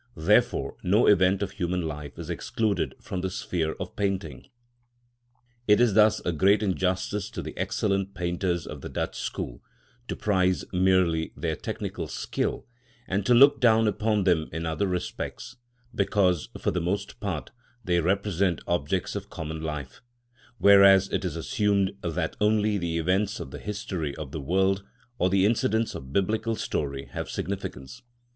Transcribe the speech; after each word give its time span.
Therefore 0.17 0.77
no 0.81 1.05
event 1.05 1.43
of 1.43 1.51
human 1.51 1.83
life 1.83 2.17
is 2.17 2.31
excluded 2.31 2.95
from 2.99 3.21
the 3.21 3.29
sphere 3.29 3.73
of 3.73 3.95
painting. 3.95 4.47
It 5.67 5.79
is 5.79 5.93
thus 5.93 6.19
a 6.25 6.31
great 6.31 6.63
injustice 6.63 7.29
to 7.29 7.41
the 7.43 7.55
excellent 7.55 8.15
painters 8.15 8.65
of 8.65 8.81
the 8.81 8.89
Dutch 8.89 9.15
school, 9.19 9.61
to 10.07 10.15
prize 10.15 10.65
merely 10.73 11.33
their 11.37 11.55
technical 11.55 12.07
skill, 12.07 12.65
and 13.07 13.23
to 13.27 13.35
look 13.35 13.61
down 13.61 13.87
upon 13.87 14.23
them 14.23 14.49
in 14.51 14.65
other 14.65 14.87
respects, 14.87 15.57
because, 15.93 16.49
for 16.59 16.71
the 16.71 16.81
most 16.81 17.19
part, 17.19 17.51
they 17.83 17.99
represent 18.01 18.61
objects 18.65 19.15
of 19.15 19.29
common 19.29 19.61
life, 19.61 20.01
whereas 20.57 21.09
it 21.09 21.23
is 21.23 21.35
assumed 21.35 21.91
that 22.01 22.35
only 22.41 22.79
the 22.79 22.97
events 22.97 23.39
of 23.39 23.51
the 23.51 23.59
history 23.59 24.15
of 24.15 24.31
the 24.31 24.41
world, 24.41 24.83
or 25.19 25.29
the 25.29 25.45
incidents 25.45 25.93
of 25.93 26.11
biblical 26.11 26.55
story, 26.55 27.05
have 27.05 27.29
significance. 27.29 28.01